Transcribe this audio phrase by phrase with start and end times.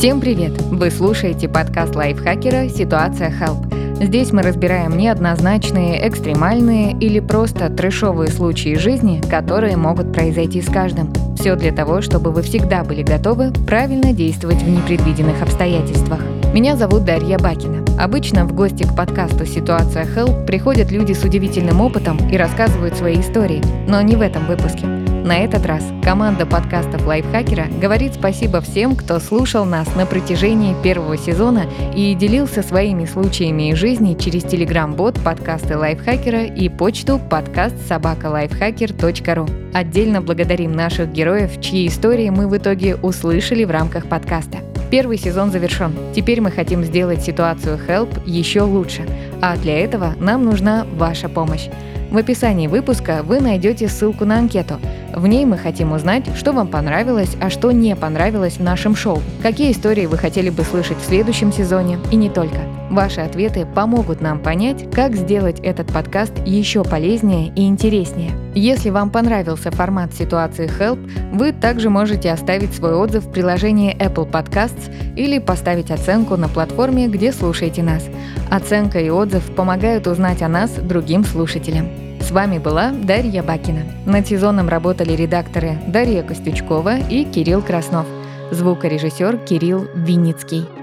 [0.00, 0.58] Всем привет!
[0.62, 4.02] Вы слушаете подкаст лайфхакера «Ситуация Help».
[4.02, 11.12] Здесь мы разбираем неоднозначные, экстремальные или просто трешовые случаи жизни, которые могут произойти с каждым.
[11.36, 16.20] Все для того, чтобы вы всегда были готовы правильно действовать в непредвиденных обстоятельствах.
[16.54, 17.84] Меня зовут Дарья Бакина.
[18.02, 23.20] Обычно в гости к подкасту «Ситуация Help» приходят люди с удивительным опытом и рассказывают свои
[23.20, 24.99] истории, но не в этом выпуске.
[25.24, 31.18] На этот раз команда подкастов Лайфхакера говорит спасибо всем, кто слушал нас на протяжении первого
[31.18, 39.46] сезона и делился своими случаями из жизни через телеграм-бот подкасты Лайфхакера и почту подкаст собакалайфхакер.ру.
[39.74, 44.58] Отдельно благодарим наших героев, чьи истории мы в итоге услышали в рамках подкаста.
[44.90, 45.92] Первый сезон завершен.
[46.16, 49.02] Теперь мы хотим сделать ситуацию Help еще лучше.
[49.40, 51.68] А для этого нам нужна ваша помощь.
[52.10, 54.80] В описании выпуска вы найдете ссылку на анкету.
[55.14, 59.22] В ней мы хотим узнать, что вам понравилось, а что не понравилось в нашем шоу,
[59.42, 62.58] какие истории вы хотели бы слышать в следующем сезоне и не только.
[62.90, 68.32] Ваши ответы помогут нам понять, как сделать этот подкаст еще полезнее и интереснее.
[68.56, 70.98] Если вам понравился формат ситуации Help,
[71.32, 77.06] вы также можете оставить свой отзыв в приложении Apple Podcasts или поставить оценку на платформе,
[77.06, 78.02] где слушаете нас.
[78.50, 81.88] Оценка и отзыв помогают узнать о нас другим слушателям.
[82.20, 83.82] С вами была Дарья Бакина.
[84.06, 88.06] Над сезоном работали редакторы Дарья Костючкова и Кирилл Краснов.
[88.50, 90.79] Звукорежиссер Кирилл Винницкий.